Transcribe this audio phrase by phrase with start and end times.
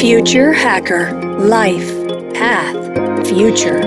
[0.00, 1.92] Future Hacker Life
[2.32, 3.80] Path Future.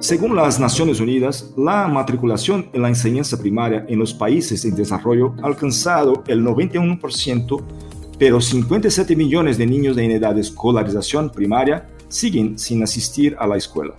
[0.00, 5.36] Según las Naciones Unidas, la matriculación en la enseñanza primaria en los países en desarrollo
[5.44, 7.62] ha alcanzado el 91%,
[8.18, 13.58] pero 57 millones de niños en edad de escolarización primaria siguen sin asistir a la
[13.58, 13.94] escuela.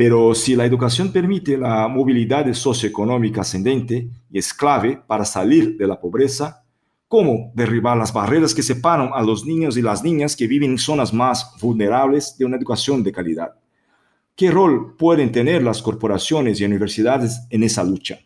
[0.00, 5.86] Pero si la educación permite la movilidad socioeconómica ascendente y es clave para salir de
[5.86, 6.64] la pobreza,
[7.06, 10.78] ¿cómo derribar las barreras que separan a los niños y las niñas que viven en
[10.78, 13.50] zonas más vulnerables de una educación de calidad?
[14.34, 18.20] ¿Qué rol pueden tener las corporaciones y universidades en esa lucha?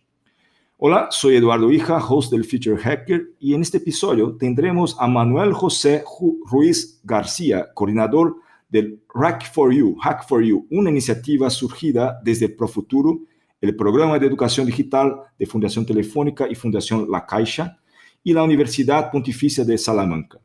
[0.77, 5.53] Hola, soy Eduardo Hija, host del Future Hacker, y en este episodio tendremos a Manuel
[5.53, 6.05] José
[6.49, 8.44] Ruiz García, coordinador
[8.75, 13.21] del Hack for You, Hack for You, una iniciativa surgida desde Profuturo,
[13.61, 17.79] el programa de educación digital de Fundación Telefónica y Fundación La Caixa,
[18.25, 20.41] y la Universidad Pontificia de Salamanca,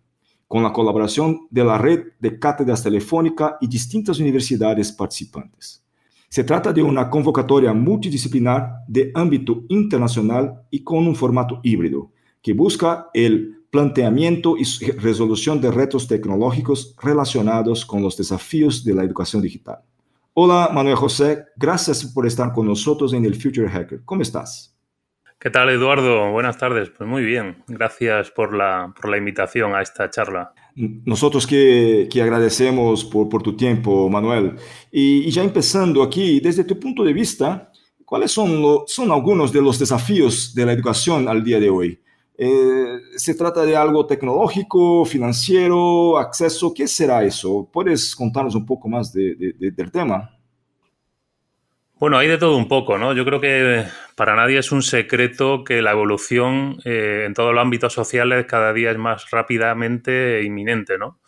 [0.47, 5.83] con la colaboración de la red de cátedras telefónica y distintas universidades participantes.
[6.27, 12.11] Se trata de una convocatoria multidisciplinar de ámbito internacional y con un formato híbrido,
[12.43, 19.03] que busca el planteamiento y resolución de retos tecnológicos relacionados con los desafíos de la
[19.03, 19.79] educación digital.
[20.33, 24.01] Hola, Manuel José, gracias por estar con nosotros en el Future Hacker.
[24.05, 24.75] ¿Cómo estás?
[25.41, 26.31] ¿Qué tal, Eduardo?
[26.31, 26.89] Buenas tardes.
[26.89, 27.63] Pues muy bien.
[27.67, 30.53] Gracias por la, por la invitación a esta charla.
[30.75, 34.55] Nosotros que, que agradecemos por, por, tu tiempo, Manuel.
[34.91, 37.71] Y, y, ya empezando aquí, desde tu punto de vista,
[38.03, 42.01] ¿cuáles son, lo, son algunos de los desafíos de la educación al día de hoy?
[42.41, 46.73] Eh, ¿Se trata de algo tecnológico, financiero, acceso?
[46.73, 47.67] ¿Qué será eso?
[47.69, 50.39] ¿Puedes contarnos un poco más de, de, del tema?
[51.99, 53.11] Bueno, hay de todo un poco, ¿no?
[53.11, 53.83] Yo creo que
[54.15, 58.71] para nadie es un secreto que la evolución eh, en todos los ámbitos sociales cada
[58.71, 61.19] día es más rápidamente inminente, ¿no?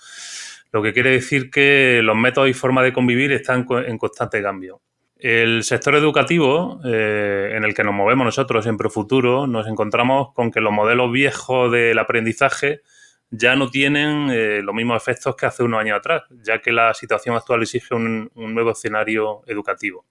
[0.72, 4.80] Lo que quiere decir que los métodos y formas de convivir están en constante cambio.
[5.22, 10.50] El sector educativo eh, en el que nos movemos nosotros en Profuturo nos encontramos con
[10.50, 12.82] que los modelos viejos del aprendizaje
[13.30, 16.96] ya no tienen eh, los mismos efectos que hace unos años atrás, ya que la
[16.96, 20.08] situación actual exige un, nuevo escenario educativo.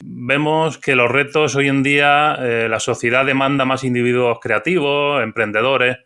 [0.00, 5.98] Vemos que los retos hoy en día, eh, la sociedad demanda más individuos creativos, emprendedores,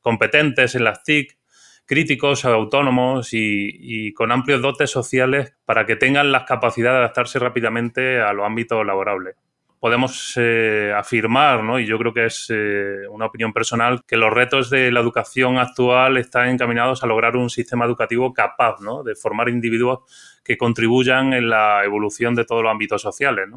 [0.00, 1.36] competentes en las TIC,
[1.86, 8.20] críticos, autónomos y, con amplios dotes sociales para que tengan las capacidades de adaptarse rápidamente
[8.20, 9.36] a los ámbitos laborables.
[9.78, 11.78] Podemos eh, afirmar, ¿no?
[11.78, 15.58] y yo creo que es eh, una opinión personal, que los retos de la educación
[15.58, 19.04] actual están encaminados a lograr un sistema educativo capaz ¿no?
[19.04, 23.48] de formar individuos que contribuyan en la evolución de todos los ámbitos sociales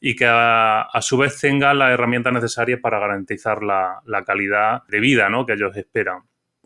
[0.00, 5.00] y que a, su vez tengan las herramientas necesarias para garantizar la, la calidad de
[5.00, 5.46] vida ¿no?
[5.46, 6.24] que ellos esperan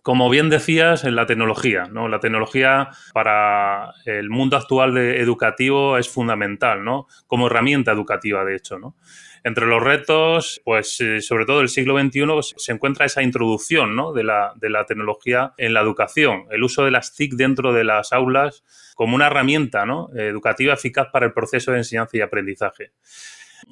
[0.09, 1.85] como bien decías, en la tecnología.
[1.93, 2.09] ¿no?
[2.09, 7.09] La tecnología para el mundo actual educativo es fundamental, ¿no?
[7.27, 8.97] Como herramienta educativa, de hecho, ¿no?
[9.45, 13.95] Entre los retos, pues eh, sobre todo el siglo XXI, pues, se encuentra esa introducción
[13.97, 14.15] ¿no?
[14.15, 17.85] de, la, de la tecnología en la educación, el uso de las TIC dentro de
[17.85, 18.65] las aulas
[18.95, 20.09] como una herramienta ¿no?
[20.17, 22.93] educativa eficaz para el proceso de enseñanza y aprendizaje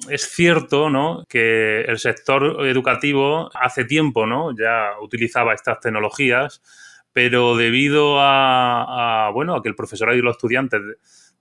[0.09, 1.23] es cierto ¿no?
[1.27, 4.55] que el sector educativo hace tiempo ¿no?
[4.57, 6.61] ya utilizaba estas tecnologías,
[7.13, 10.81] pero debido a, bueno, a que el profesorado y los estudiantes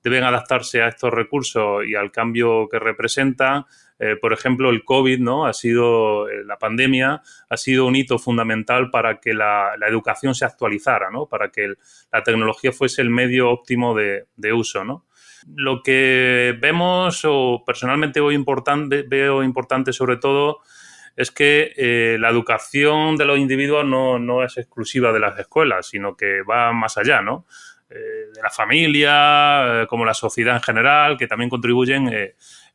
[0.02, 3.64] deben adaptarse a estos recursos y al cambio que representan,
[3.98, 5.46] eh, por ejemplo, el COVID, ¿no?
[5.46, 10.44] Ha sido, eh, la pandemia ha sido un hito fundamental para que la, educación se
[10.44, 11.26] actualizara, ¿no?
[11.26, 11.74] Para que
[12.12, 15.05] la tecnología fuese el medio óptimo de, de uso, ¿no?
[15.54, 20.60] Lo que vemos, o personalmente veo importante, veo importante sobre todo,
[21.16, 26.16] es que eh, la educación de los individuos no, es exclusiva de las escuelas, sino
[26.16, 27.46] que va más allá, ¿no?
[27.88, 27.94] Eh,
[28.34, 32.34] de la familia, eh, como la sociedad en general, que también contribuyen en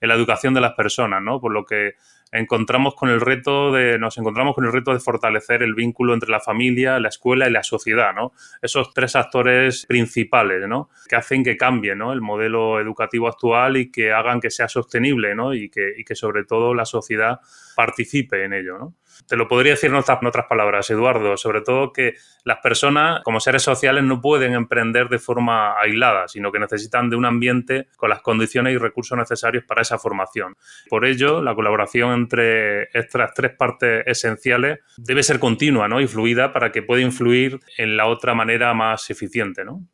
[0.09, 1.40] la educación de las personas, ¿no?
[1.40, 1.96] Por lo que
[2.31, 6.29] encontramos con el reto de, nos encontramos con el reto de fortalecer el vínculo entre
[6.29, 8.34] la familia, la escuela y la sociedad, ¿no?
[8.61, 10.90] Esos tres actores principales, ¿no?
[11.09, 11.91] Que hacen que cambie.
[11.91, 15.53] El modelo educativo actual y que hagan que sea sostenible, ¿no?
[15.53, 17.40] Y que, y que sobre todo la sociedad
[17.76, 18.94] participe en ello, ¿no?
[19.28, 23.63] Te lo podría decir en otras, palabras, Eduardo, sobre todo que las personas como seres
[23.63, 28.22] sociales no pueden emprender de forma aislada, sino que necesitan de un ambiente con las
[28.22, 30.55] condiciones y recursos necesarios para esa formación.
[30.90, 36.02] Por ello, la colaboración entre estas tres partes esenciales debe ser continua ¿no?
[36.02, 39.64] y fluida para que pueda influir en la otra manera más eficiente.
[39.64, 39.85] ¿no?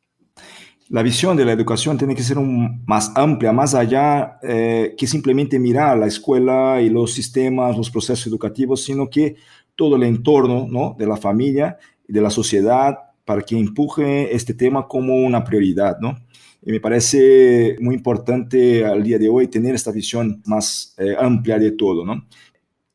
[0.90, 5.60] La visión de la educación tiene que ser más amplia, más allá eh, que simplemente
[5.60, 9.36] mirar la escuela y los sistemas, los procesos educativos, sino que
[9.76, 10.96] todo el entorno ¿no?
[10.98, 12.96] de la familia y de la sociedad
[13.26, 15.98] para que empuje este tema como una prioridad.
[16.00, 16.18] ¿no?
[16.66, 21.60] Y me parece muy importante al día de hoy tener esta visión más eh, amplia
[21.60, 22.06] de todo.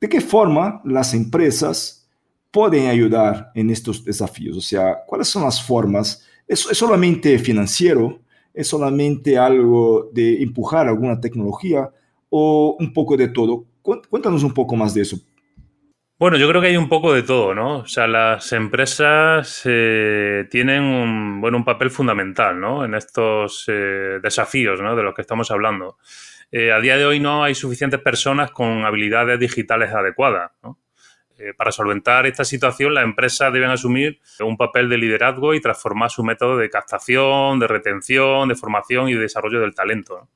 [0.00, 2.08] ¿De qué forma las empresas
[2.50, 4.56] pueden ayudar en estos desafíos?
[4.56, 6.26] O sea, ¿cuáles son las formas?
[6.52, 8.20] ¿Es, solamente financiero?
[8.52, 11.88] ¿Es solamente algo de empujar alguna tecnología?
[12.28, 13.64] ¿O un poco de todo?
[13.81, 15.16] Cuéntanos un poco más de eso.
[16.19, 17.78] Bueno, yo creo que hay un poco de todo, ¿no?
[17.78, 22.84] O sea, las empresas eh, tienen un, bueno, un papel fundamental, ¿no?
[22.84, 24.94] En estos eh, desafíos, ¿no?
[24.94, 25.96] De los que estamos hablando.
[26.50, 30.78] Eh, a día de hoy no hay suficientes personas con habilidades digitales adecuadas, ¿no?
[31.42, 36.08] Eh, para solventar esta situación, las empresas deben asumir un papel de liderazgo y transformar
[36.08, 40.28] su método de captación, de retención, de formación y de desarrollo del talento.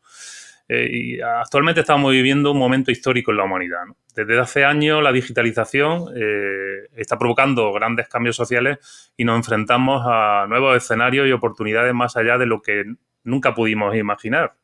[0.68, 3.84] Eh, y actualmente estamos viviendo un momento histórico en la humanidad.
[4.16, 10.46] Desde hace años la digitalización eh, está provocando grandes cambios sociales y nos enfrentamos a
[10.48, 12.82] nuevos escenarios y oportunidades más allá de lo que
[13.22, 14.54] nunca pudimos imaginar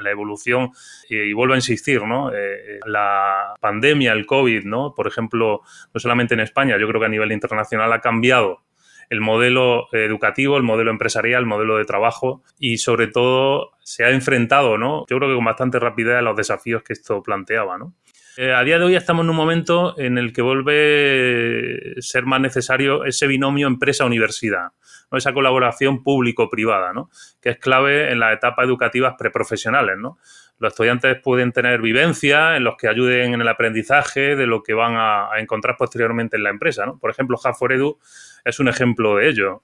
[0.00, 0.70] la, evolución,
[1.08, 2.32] y vuelvo a insistir, ¿no?
[2.34, 4.94] Eh, la pandemia, el COVID, ¿no?
[4.94, 5.62] Por ejemplo,
[5.92, 8.62] no solamente en España, yo creo que a nivel internacional ha cambiado
[9.10, 14.10] el modelo educativo, el modelo empresarial, el modelo de trabajo y sobre todo se ha
[14.10, 15.06] enfrentado, ¿no?
[15.08, 17.94] Yo creo que con bastante rapidez a los desafíos que esto planteaba, ¿no?
[18.38, 22.38] Eh, a día de hoy estamos en un momento en el que vuelve ser más
[22.38, 24.72] necesario ese binomio empresa-universidad
[25.12, 27.10] esa colaboración público-privada, ¿no?
[27.40, 29.96] que es clave en las etapas educativas preprofesionales.
[29.98, 30.18] ¿no?
[30.58, 34.74] Los estudiantes pueden tener vivencia en los que ayuden en el aprendizaje de lo que
[34.74, 36.86] van a, encontrar posteriormente en la empresa.
[36.86, 36.98] ¿no?
[36.98, 37.98] Por ejemplo, Hack for Edu
[38.46, 39.62] es un ejemplo de ello.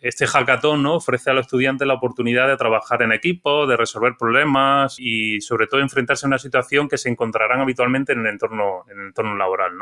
[0.00, 0.94] Este hackathon ¿no?
[0.94, 5.66] ofrece a los estudiantes la oportunidad de trabajar en equipo, de resolver problemas y sobre
[5.66, 8.84] todo enfrentarse a una situación que se encontrarán habitualmente en el entorno,
[9.36, 9.72] laboral.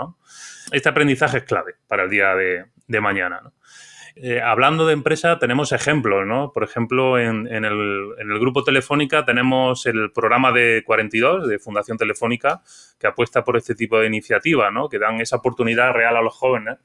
[0.70, 3.42] Este aprendizaje es clave para el día de, mañana.
[4.16, 6.26] Eh, hablando de empresa, tenemos ejemplos.
[6.54, 12.62] Por ejemplo, en, el, grupo Telefónica tenemos el programa de 42 de Fundación Telefónica
[12.98, 14.72] que apuesta por este tipo de iniciativas.
[14.90, 16.78] Que dan esa oportunidad real a los jóvenes.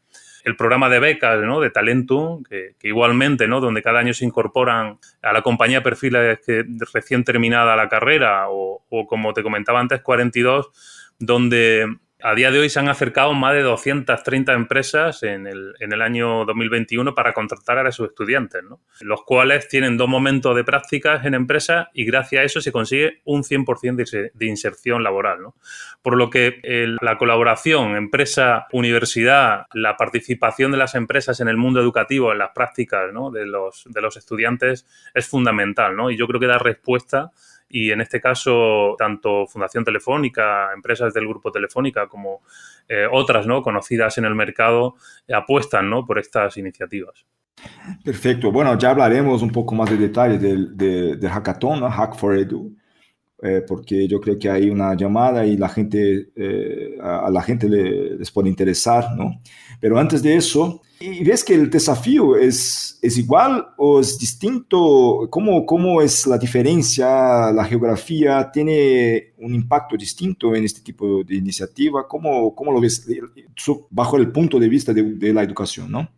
[0.48, 1.60] El programa de becas, ¿no?
[1.60, 3.60] De Talentum, que, igualmente, ¿no?
[3.60, 6.64] Donde cada año se incorporan a la compañía perfiles que
[6.94, 10.70] recién terminada la carrera o, o como te comentaba antes, 42,
[11.20, 15.94] donde a día de hoy se han acercado más de 230 empresas en el, en
[15.94, 18.80] el año 2021 para contratar a sus estudiantes, ¿no?
[19.02, 23.22] los cuales tienen dos momentos de prácticas en empresas y gracias a eso se consigue
[23.26, 25.40] un 100% de, inserción laboral.
[26.02, 26.60] Por lo que
[27.02, 33.12] la colaboración empresa-universidad, la participación de las empresas en el mundo educativo, en las prácticas
[33.34, 36.10] de, los, de los estudiantes es fundamental ¿no?
[36.10, 37.32] y yo creo que da respuesta
[37.70, 42.42] y en este caso tanto Fundación Telefónica, empresas del grupo Telefónica como
[42.88, 43.62] eh, otras ¿no?
[43.62, 44.96] conocidas en el mercado
[45.34, 46.06] apuestan ¿no?
[46.06, 47.26] por estas iniciativas.
[48.04, 48.52] Perfecto.
[48.52, 52.76] Bueno, ya hablaremos un poco más de detalles del, de, hackathon, Hack for Edu,
[53.42, 57.70] eh, porque yo creo que hay una llamada y la gente, eh, a, la gente
[57.70, 59.42] les puede interesar, ¿no?
[59.80, 65.28] Pero antes de eso, ¿Y ves que el desafío es, es igual o es distinto?
[65.30, 67.52] ¿Cómo, ¿Cómo es la diferencia?
[67.52, 72.08] ¿La geografía tiene un impacto distinto en este tipo de iniciativa?
[72.08, 73.06] ¿Cómo, cómo lo ves
[73.92, 75.92] bajo el punto de vista de, de la educación?
[75.92, 76.10] ¿no?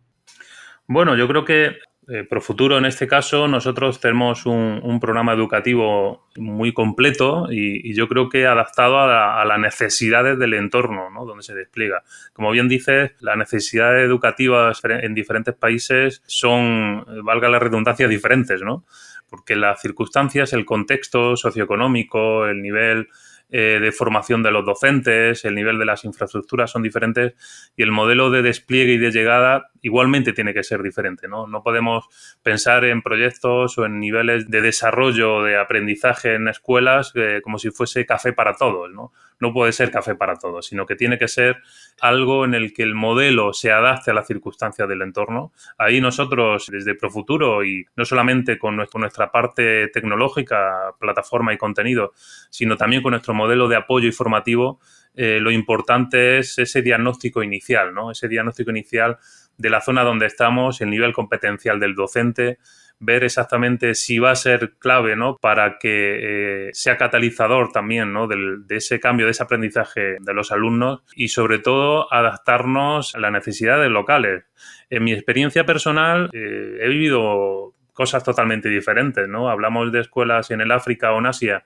[0.86, 1.72] Bueno, yo creo que
[2.10, 8.28] eh, Profuturo, en este caso, nosotros tenemos un, programa educativo muy completo y, yo creo
[8.28, 12.02] que adaptado a, las necesidades del entorno donde se despliega.
[12.32, 18.84] Como bien dices, las necesidades educativas en diferentes países son, valga la redundancia, diferentes, ¿no?
[19.28, 23.08] Porque las circunstancias, el contexto socioeconómico, el nivel
[23.52, 27.34] eh, de formación de los docentes, el nivel de las infraestructuras son diferentes
[27.76, 31.26] y el modelo de despliegue y de llegada igualmente tiene que ser diferente.
[31.28, 32.06] No, no podemos
[32.42, 37.70] pensar en proyectos o en niveles de desarrollo de aprendizaje en escuelas eh, como si
[37.70, 38.90] fuese café para todos.
[38.92, 39.12] ¿no?
[39.40, 41.56] No puede ser café para todos, sino que tiene que ser
[42.00, 45.52] algo en el que el modelo se adapte a las circunstancias del entorno.
[45.78, 52.12] Ahí nosotros, desde Profuturo, y no solamente con nuestra parte tecnológica, plataforma y contenido,
[52.50, 54.80] sino también con nuestro modelo de apoyo informativo,
[55.14, 58.10] eh, lo importante es ese diagnóstico inicial, ¿no?
[58.10, 59.18] Ese diagnóstico inicial
[59.56, 62.58] de la zona donde estamos, el nivel competencial del docente,
[63.00, 65.36] ver exactamente si va a ser clave ¿no?
[65.40, 68.28] para que eh, sea catalizador también ¿no?
[68.28, 73.32] de ese cambio, de ese aprendizaje de los alumnos y sobre todo adaptarnos a las
[73.32, 74.44] necesidades locales.
[74.90, 79.50] En mi experiencia personal eh, he vivido cosas totalmente diferentes, ¿no?
[79.50, 81.64] Hablamos de escuelas en el África o en Asia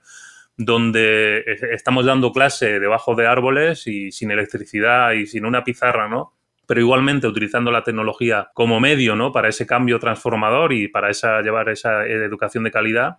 [0.56, 6.32] donde estamos dando clase debajo de árboles y sin electricidad y sin una pizarra, ¿no?
[6.66, 9.32] Pero igualmente utilizando la tecnología como medio, ¿no?
[9.32, 13.18] Para ese cambio transformador y para esa, llevar esa educación de calidad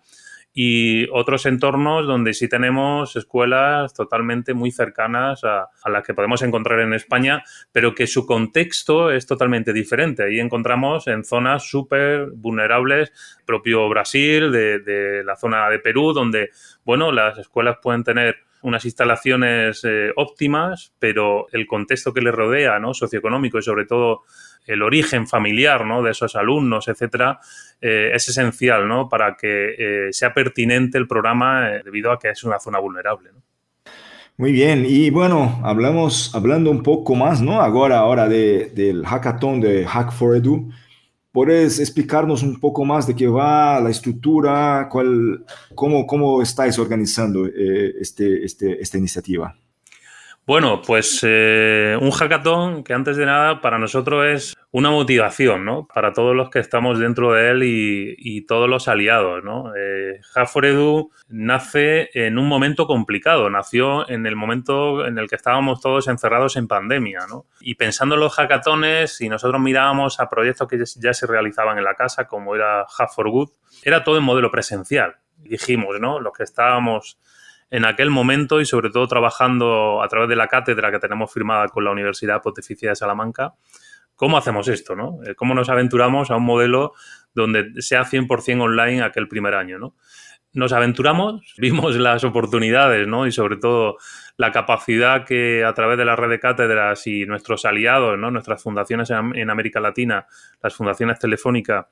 [0.57, 6.79] y otros entornos donde sí tenemos escuelas totalmente muy cercanas a, las que podemos encontrar
[6.79, 10.23] en España, pero que su contexto es totalmente diferente.
[10.23, 13.11] Ahí encontramos en zonas súper vulnerables,
[13.45, 16.51] propio Brasil, de, la zona de Perú, donde,
[16.85, 22.79] bueno, las escuelas pueden tener unas instalaciones eh, óptimas, pero el contexto que les rodea,
[22.93, 24.23] socioeconómico y sobre todo
[24.65, 27.39] el origen familiar de esos alumnos, etcétera,
[27.79, 29.07] eh, es esencial ¿no?
[29.07, 33.29] para que eh, sea pertinente el programa debido a que es una zona vulnerable.
[34.37, 37.61] Muy bien, y bueno, hablamos, hablando un poco más, ¿no?
[37.61, 40.71] Ahora, ahora de, del hackathon de Hack for Edu,
[41.35, 44.87] ¿puedes explicarnos un poco más de qué va la estructura,
[45.75, 49.53] cómo, cómo estáis organizando este, este, esta iniciativa?
[50.47, 55.87] Bueno, pues eh, un hackathon que antes de nada para nosotros es una motivación, ¿no?
[55.87, 59.75] Para todos los que estamos dentro de él y, todos los aliados, ¿no?
[59.75, 60.19] Eh,
[60.61, 66.07] Edu nace en un momento complicado, nació en el momento en el que estábamos todos
[66.07, 67.47] encerrados en pandemia, ¿no?
[67.59, 71.85] Y pensando en los hackatones, si nosotros mirábamos a proyectos que ya se realizaban en
[71.85, 73.49] la casa, como era Hack for Good,
[73.83, 75.15] era todo en modelo presencial.
[75.37, 76.19] dijimos, ¿no?
[76.19, 77.17] Los que estábamos
[77.69, 81.67] en aquel momento y sobre todo trabajando a través de la cátedra que tenemos firmada
[81.67, 83.53] con la Universidad Pontificia de Salamanca,
[84.15, 84.95] ¿cómo hacemos esto?
[84.95, 85.19] ¿no?
[85.25, 86.93] Eh, ¿Cómo nos aventuramos a un modelo
[87.33, 89.79] donde sea 100% online aquel primer año?
[89.79, 89.95] ¿no?
[90.55, 93.27] Nos aventuramos, vimos las oportunidades ¿no?
[93.27, 93.97] y sobre todo
[94.37, 98.31] la capacidad que a través de la red de cátedras y nuestros aliados, ¿no?
[98.31, 100.25] nuestras fundaciones en, América Latina,
[100.63, 101.85] las fundaciones telefónicas,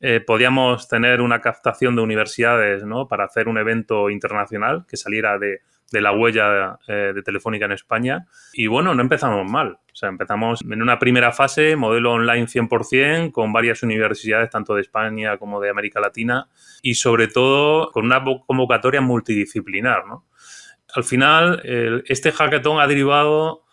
[0.00, 3.08] eh, podíamos tener una captación de universidades ¿no?
[3.08, 5.60] para hacer un evento internacional que saliera de,
[5.92, 8.26] la huella eh, de Telefónica en España.
[8.52, 9.78] Y bueno, no empezamos mal.
[9.92, 14.82] O sea, empezamos en una primera fase, modelo online 100%, con varias universidades, tanto de
[14.82, 16.48] España como de América Latina,
[16.82, 20.06] y sobre todo con una convocatoria multidisciplinar.
[20.06, 20.26] ¿no?
[20.94, 21.62] Al final,
[22.06, 23.64] este hackathon ha derivado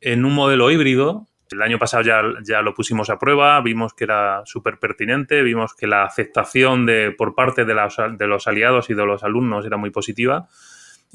[0.00, 4.04] en un modelo híbrido el año pasado ya, ya lo pusimos a prueba, vimos que
[4.04, 8.94] era súper pertinente, vimos que la aceptación de, por parte de, de los aliados y
[8.94, 10.48] de los alumnos era muy positiva.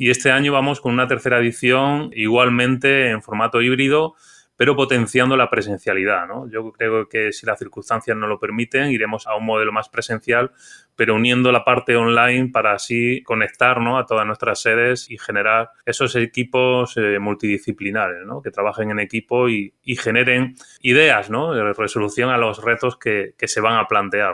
[0.01, 4.15] Y este año vamos con una tercera edición igualmente en formato híbrido,
[4.55, 6.27] pero potenciando la presencialidad.
[6.27, 6.49] ¿no?
[6.49, 10.53] Yo creo que si las circunstancias no lo permiten, iremos a un modelo más presencial,
[10.95, 16.15] pero uniendo la parte online para así conectar a todas nuestras sedes y generar esos
[16.15, 21.53] equipos eh, multidisciplinares que trabajen en equipo y, generen ideas ¿no?
[21.53, 24.33] de resolución a los retos que, se van a plantear.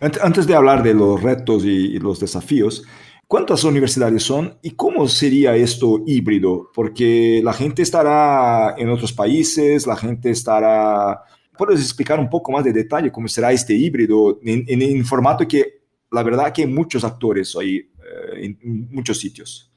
[0.00, 2.84] Antes de hablar de los retos y los desafíos,
[3.30, 6.68] ¿Cuántas universidades son y cómo sería esto híbrido?
[6.74, 11.22] Porque la gente estará en otros países, la gente estará...
[11.56, 15.82] ¿Puedes explicar un poco más de detalle cómo será este híbrido en, en, formato que
[16.10, 19.72] la verdad que hay muchos actores ahí eh, en muchos sitios?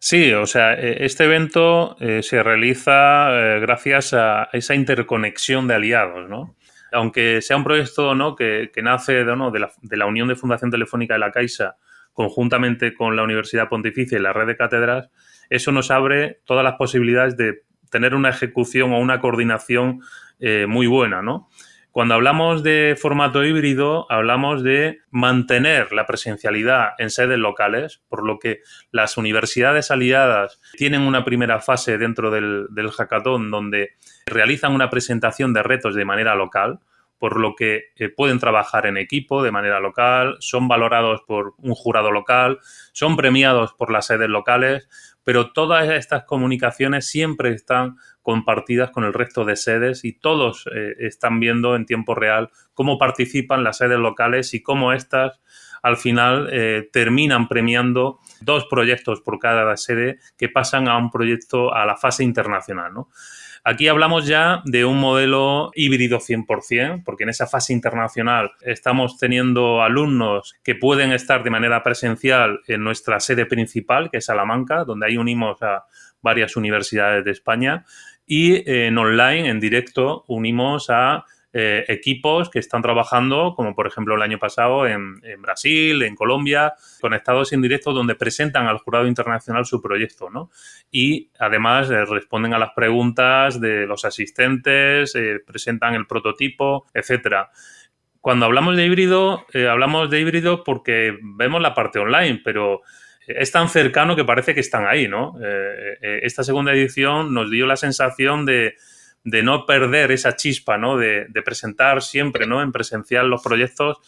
[0.00, 5.74] Sí, o sea, e, este evento eh, se realiza eh, gracias a esa interconexión de
[5.74, 6.56] aliados, ¿no?
[6.90, 8.34] Aunque sea un proyecto ¿no?
[8.34, 11.76] que, que nace de, de, la, de, la, Unión de Fundación Telefónica de la Caixa
[12.14, 15.10] conjuntamente con la Universidad Pontificia y la red de cátedras,
[15.50, 20.00] eso nos abre todas las posibilidades de tener una ejecución o una coordinación
[20.40, 21.48] eh, muy buena, ¿no?
[21.90, 28.40] Cuando hablamos de formato híbrido, hablamos de mantener la presencialidad en sedes locales, por lo
[28.40, 33.90] que las universidades aliadas tienen una primera fase dentro del, del hackathon donde
[34.26, 36.80] realizan una presentación de retos de manera local,
[37.18, 41.74] por lo que eh, pueden trabajar en equipo de manera local, son valorados por un
[41.74, 42.58] jurado local,
[42.92, 44.88] son premiados por las sedes locales,
[45.24, 50.94] pero todas estas comunicaciones siempre están compartidas con el resto de sedes y todos eh,
[50.98, 55.40] están viendo en tiempo real cómo participan las sedes locales y cómo éstas
[55.84, 61.74] al final eh, terminan premiando dos proyectos por cada sede que pasan a un proyecto
[61.74, 62.94] a la fase internacional.
[62.94, 63.10] ¿no?
[63.66, 69.82] Aquí hablamos ya de un modelo híbrido 100%, porque en esa fase internacional estamos teniendo
[69.82, 75.06] alumnos que pueden estar de manera presencial en nuestra sede principal, que es Salamanca, donde
[75.06, 75.86] ahí unimos a
[76.20, 77.86] varias universidades de España,
[78.26, 81.24] y en online, en directo, unimos a
[81.56, 86.74] eh, equipos que están trabajando, como por ejemplo el año pasado en, Brasil, en Colombia,
[87.00, 90.50] conectados en directo donde presentan al jurado internacional su proyecto, ¿no?
[90.90, 97.52] Y además eh, responden a las preguntas de los asistentes, eh, presentan el prototipo, etcétera.
[98.20, 102.80] Cuando hablamos de híbrido, hablamos de híbrido porque vemos la parte online, pero
[103.28, 105.34] es tan cercano que parece que están ahí, ¿no?
[106.00, 108.76] Esta segunda edición nos dio la sensación de,
[109.24, 110.96] no perder esa chispa, ¿no?
[110.96, 112.62] De, presentar siempre, ¿no?
[112.62, 113.98] En presencial los proyectos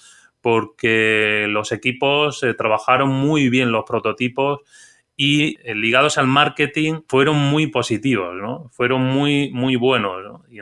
[0.40, 4.60] porque los equipos trabajaron muy bien los prototipos
[5.16, 8.68] y ligados al marketing fueron muy positivos, ¿no?
[8.70, 10.44] Fueron muy, muy buenos, ¿no?
[10.48, 10.60] Y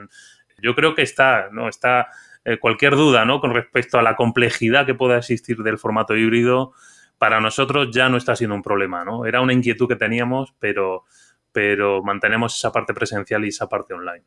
[0.63, 1.69] yo creo que está, ¿no?
[1.69, 2.09] Está
[2.47, 3.41] eh, cualquier duda ¿no?
[3.41, 6.73] con respecto a la complejidad que pueda existir del formato híbrido,
[7.17, 9.05] para nosotros ya no está siendo un problema.
[9.05, 9.25] ¿no?
[9.25, 11.05] Era una inquietud que teníamos, pero,
[11.53, 14.25] pero mantenemos esa parte presencial y esa parte online.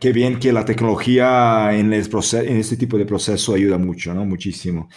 [0.00, 4.24] Qué bien que la tecnología en, en este tipo de proceso ayuda mucho, ¿no?
[4.24, 4.88] Muchísimo.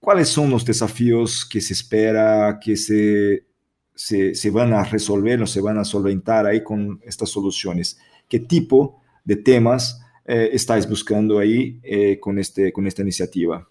[0.00, 3.46] ¿Cuáles son los desafíos que se espera que se,
[3.94, 7.98] se, se van a resolver o se van a solventar ahí con estas soluciones?
[8.28, 13.66] ¿Qué tipo de temas eh, estáis buscando ahí eh, con, este, con esta iniciativa?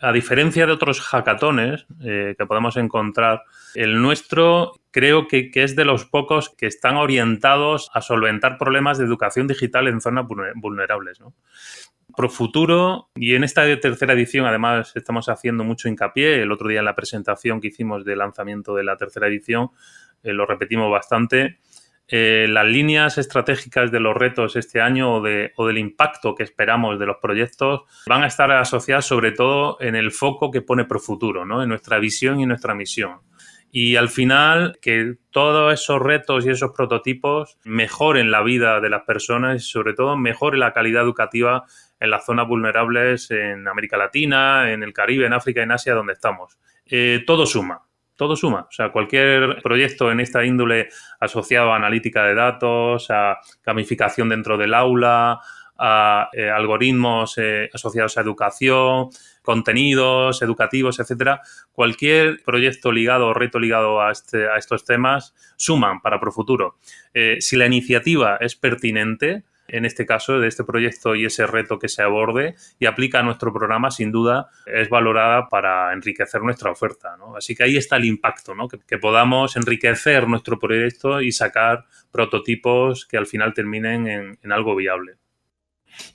[0.00, 3.42] A diferencia de otros hackatones eh, que podemos encontrar,
[3.74, 9.04] el nuestro creo que, es de los pocos que están orientados a solventar problemas de
[9.04, 11.20] educación digital en zonas vulnerables.
[11.20, 11.34] ¿no?
[12.16, 16.78] Pro futuro, y en esta tercera edición además estamos haciendo mucho hincapié, el otro día
[16.80, 19.70] en la presentación que hicimos de lanzamiento de la tercera edición,
[20.22, 21.58] lo repetimos bastante,
[22.10, 27.04] eh, las líneas estratégicas de los retos este año o, del impacto que esperamos de
[27.04, 31.62] los proyectos van a estar asociadas sobre todo en el foco que pone Profuturo, ¿no?
[31.62, 33.18] en nuestra visión y nuestra misión.
[33.70, 39.02] Y al final, que todos esos retos y esos prototipos mejoren la vida de las
[39.02, 41.64] personas y sobre todo mejoren la calidad educativa
[42.00, 46.14] en las zonas vulnerables en América Latina, en el Caribe, en África, en Asia, donde
[46.14, 46.58] estamos.
[46.86, 47.87] Eh, todo suma
[48.18, 48.66] todo suma.
[48.68, 50.88] O sea, cualquier proyecto en esta índole
[51.20, 55.40] asociado a analítica de datos, a gamificación dentro del aula,
[55.78, 59.08] a eh, algoritmos eh, asociados a educación,
[59.42, 61.40] contenidos educativos, etcétera.
[61.72, 66.78] Cualquier proyecto ligado o reto ligado a, este, a estos temas suman para Profuturo.
[67.14, 71.78] Eh, si la iniciativa es pertinente, en este caso, de este proyecto y ese reto
[71.78, 76.70] que se aborde y aplica a nuestro programa, sin duda, es valorada para enriquecer nuestra
[76.70, 77.16] oferta.
[77.36, 78.68] Así que ahí está el impacto, ¿no?
[78.68, 84.08] que, podamos enriquecer nuestro proyecto y sacar prototipos que al final terminen
[84.42, 85.14] en, algo viable.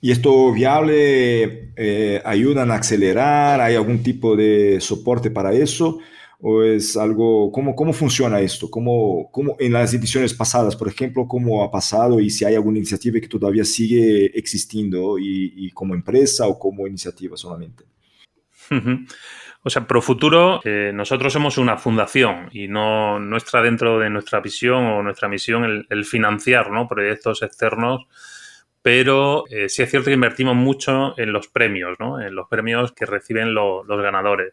[0.00, 3.60] ¿Y esto viable eh, ayudan a acelerar?
[3.60, 6.00] ¿Hay algún tipo de soporte para eso?
[6.40, 8.70] ¿O es algo, cómo, cómo funciona esto?
[8.70, 12.78] ¿Cómo, cómo, en las ediciones pasadas, por ejemplo, cómo ha pasado y si hay alguna
[12.78, 17.84] iniciativa que todavía sigue existiendo y, como empresa o como iniciativa solamente?
[19.66, 24.40] O sea, Profuturo, eh, nosotros somos una fundación y no, no está dentro de nuestra
[24.40, 26.86] visión o nuestra misión el, financiar ¿no?
[26.86, 28.02] proyectos externos,
[28.82, 32.20] pero eh, sí es cierto que invertimos mucho en los premios, ¿no?
[32.20, 34.52] en los premios que reciben los ganadores.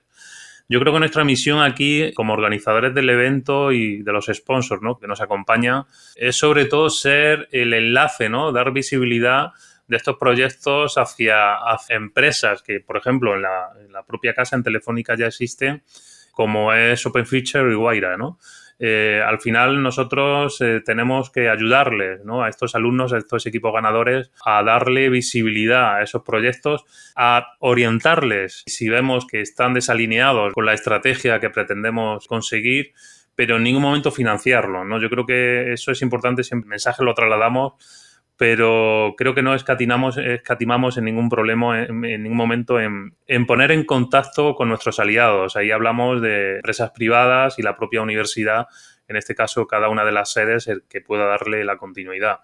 [0.69, 4.97] Yo creo que nuestra misión aquí, como organizadores del evento y de los sponsors ¿no?
[4.97, 5.83] que nos acompañan,
[6.15, 8.51] es sobre todo ser el enlace, ¿no?
[8.51, 9.51] dar visibilidad
[9.87, 11.57] de estos proyectos hacia,
[11.89, 15.83] empresas que, por ejemplo, en la, en la, propia casa en Telefónica ya existen,
[16.31, 18.39] como es Open Feature y Guaira, ¿no?
[18.83, 24.31] Eh, al final nosotros eh, tenemos que ayudarles a estos alumnos, a estos equipos ganadores,
[24.43, 26.83] a darle visibilidad a esos proyectos,
[27.15, 32.93] a orientarles si vemos que están desalineados con la estrategia que pretendemos conseguir
[33.33, 34.99] pero en ningún momento financiarlo, ¿no?
[34.99, 37.73] Yo creo que eso es importante, ese mensaje lo trasladamos
[38.41, 44.55] pero creo que no escatimamos, en ningún problema, en, ningún momento en, poner en contacto
[44.55, 45.55] con nuestros aliados.
[45.55, 48.65] Ahí hablamos de empresas privadas y la propia universidad,
[49.07, 52.39] en este caso cada una de las sedes, el que pueda darle la continuidad.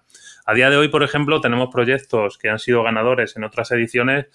[0.46, 4.26] A día de hoy, por ejemplo, tenemos proyectos que han sido ganadores en otras ediciones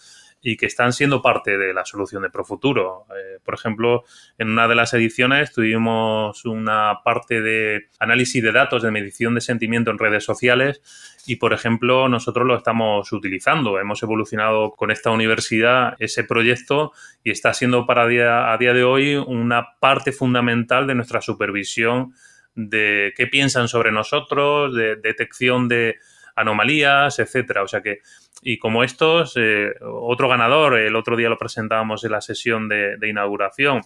[0.45, 3.05] y que están siendo parte de la solución de Profuturo.
[3.11, 4.03] Eh, por ejemplo,
[4.37, 9.41] en una de las ediciones tuvimos una parte de análisis de datos de medición de
[9.41, 10.81] sentimiento en redes sociales
[11.25, 13.79] y, por ejemplo, nosotros lo estamos utilizando.
[13.79, 16.91] Hemos evolucionado con esta universidad ese proyecto
[17.23, 22.13] y está siendo para día, a día de hoy una parte fundamental de nuestra supervisión
[22.55, 25.95] de qué piensan sobre nosotros, de detección de
[26.35, 27.63] anomalías, etcétera.
[27.63, 27.99] O sea que
[28.41, 32.97] y como estos, eh, otro ganador, el otro día lo presentábamos en la sesión de,
[33.07, 33.81] inauguración,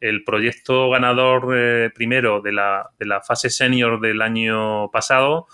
[0.00, 5.46] el proyecto ganador eh, primero de la, de la fase senior del año pasado,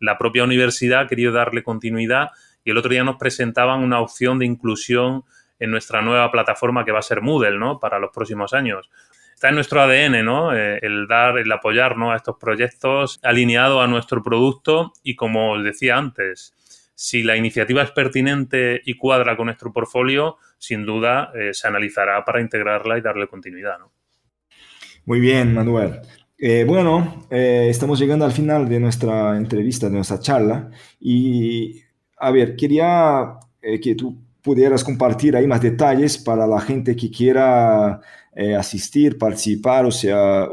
[0.00, 2.30] la propia universidad ha querido darle continuidad
[2.64, 5.24] y el otro día nos presentaban una opción de inclusión
[5.58, 7.78] en nuestra nueva plataforma que va a ser Moodle, ¿no?
[7.78, 8.90] Para los próximos años.
[9.40, 10.54] Está en nuestro ADN, ¿no?
[10.54, 15.64] Eh, el dar, el apoyar a estos proyectos alineado a nuestro producto y como os
[15.64, 16.52] decía antes,
[16.94, 22.22] si la iniciativa es pertinente y cuadra con nuestro portfolio, sin duda eh, se analizará
[22.22, 23.78] para integrarla y darle continuidad.
[25.06, 26.00] Muy bien, Manuel.
[26.36, 30.68] Eh, bueno, estamos llegando al final de nuestra entrevista, de nuestra charla.
[31.00, 31.80] Y,
[32.18, 38.00] a ver, quería que tú pudieras compartir ahí más detalles para la gente que quiera
[38.58, 40.48] asistir, participar, o sea,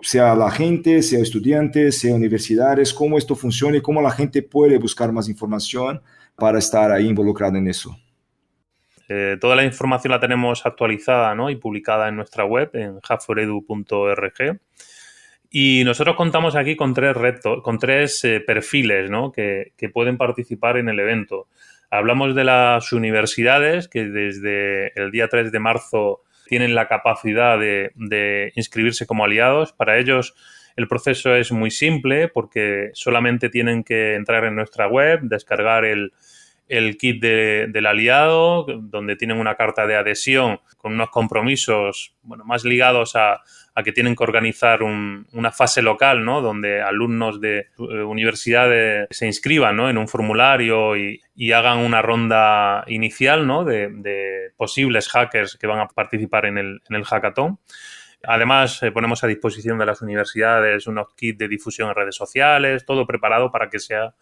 [0.00, 4.78] sea la gente, sea estudiantes, sea universidades, cómo esto funciona y cómo la gente puede
[4.78, 6.00] buscar más información
[6.36, 7.96] para estar ahí involucrado en eso.
[9.08, 14.60] Eh, toda la información la tenemos actualizada y publicada en nuestra web, en hubforedu.org.
[15.48, 20.88] Y nosotros contamos aquí con tres retos, con tres eh, perfiles que, pueden participar en
[20.88, 21.46] el evento.
[21.90, 28.52] Hablamos de las universidades que desde el día 3 de marzo tienen la capacidad de
[28.54, 29.72] inscribirse como aliados.
[29.72, 30.34] Para ellos
[30.76, 36.12] el proceso es muy simple porque solamente tienen que entrar en nuestra web, descargar el,
[36.68, 42.64] el kit del aliado, donde tienen una carta de adhesión con unos compromisos bueno, más
[42.64, 43.42] ligados a,
[43.84, 46.40] que tienen que organizar una fase local, ¿no?
[46.40, 49.90] donde alumnos de eh, universidades se inscriban ¿no?
[49.90, 51.20] en un formulario y,
[51.52, 53.64] hagan una ronda inicial ¿no?
[53.64, 57.58] de, posibles hackers que van a participar en el, en el hackathon.
[58.24, 62.84] Además, eh, ponemos a disposición de las universidades unos kits de difusión en redes sociales,
[62.84, 64.14] todo preparado para que sea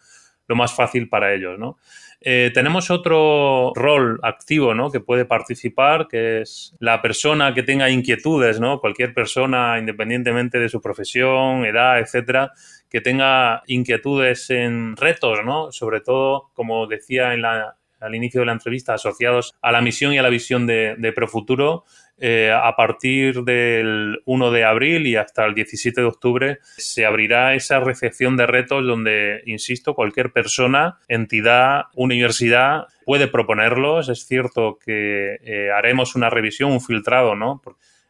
[0.46, 1.78] lo más fácil para ellos, ¿no?
[2.26, 4.90] Eh, tenemos otro rol activo ¿no?
[4.90, 8.80] que puede participar, que es la persona que tenga inquietudes, ¿no?
[8.80, 12.52] cualquier persona, independientemente de su profesión, edad, etcétera,
[12.88, 15.70] que tenga inquietudes en retos, ¿no?
[15.70, 20.14] sobre todo, como decía en la, al inicio de la entrevista, asociados a la misión
[20.14, 21.84] y a la visión de, de Profuturo,
[22.18, 27.54] eh, a partir del 1 de abril y hasta el 17 de octubre se abrirá
[27.54, 34.08] esa recepción de retos donde, insisto, cualquier persona, entidad, universidad puede proponerlos.
[34.08, 37.62] Es cierto que eh, haremos una revisión, un filtrado, ¿no?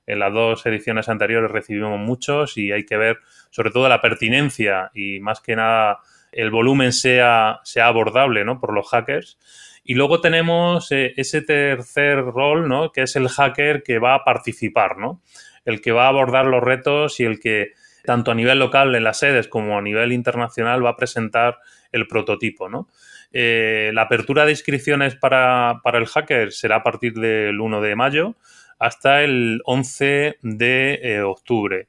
[0.06, 3.18] en las dos ediciones anteriores recibimos muchos y hay que ver
[3.50, 5.98] sobre todo la pertinencia y más que nada
[6.34, 8.60] el volumen sea, sea abordable ¿no?
[8.60, 9.38] por los hackers.
[9.84, 12.90] Y luego tenemos eh, ese tercer rol, ¿no?
[12.90, 15.20] Que es el hacker que va a participar, ¿no?
[15.66, 19.04] El que va a abordar los retos y el que, tanto a nivel local en
[19.04, 21.58] las sedes como a nivel internacional, va a presentar
[21.92, 22.88] el prototipo, ¿no?
[23.36, 28.36] Eh, la apertura de inscripciones para, el hacker será a partir del 1 de mayo
[28.78, 31.88] hasta el 11 de eh, octubre.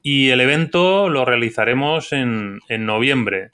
[0.00, 3.50] Y el evento lo realizaremos en, en noviembre.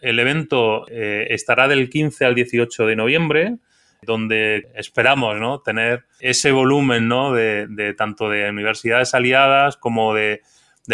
[0.00, 3.56] El evento eh, estará del 15 al 18 de noviembre,
[4.02, 5.60] donde esperamos ¿no?
[5.60, 7.32] tener ese volumen ¿no?
[7.32, 10.40] de, tanto de universidades aliadas como de,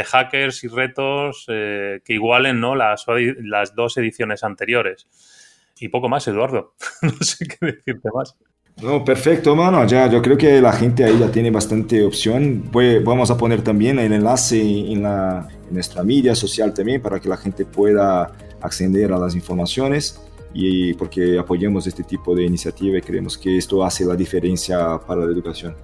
[0.05, 2.75] hackers y retos eh, que igualen ¿no?
[2.75, 3.07] las,
[3.39, 5.07] las dos ediciones anteriores.
[5.79, 6.75] Y poco más, Eduardo.
[7.03, 8.37] no sé qué decirte más.
[8.83, 9.87] No, perfecto, mano.
[9.87, 12.71] Ya, yo creo que la gente ahí ya tiene bastante opción.
[13.05, 17.29] Vamos a poner también el enlace en, la, en nuestra media social también para que
[17.29, 20.21] la gente pueda acceder a las informaciones
[20.53, 25.25] y porque apoyamos este tipo de iniciativa y creemos que esto hace la diferencia para
[25.25, 25.75] la educación.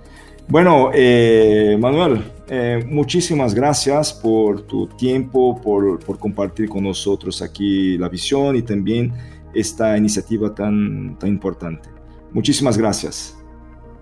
[0.48, 7.96] Bueno, eh, Manuel, eh, muchísimas gracias por tu tiempo, por, por, compartir con nosotros aquí
[7.96, 9.12] la visión y también
[9.54, 11.88] esta iniciativa tan, tan importante.
[12.32, 13.38] Muchísimas gracias.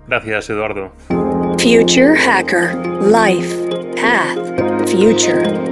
[0.07, 0.91] Gracias, Eduardo.
[1.59, 3.55] Future Hacker, Life,
[3.97, 5.70] Path, Future.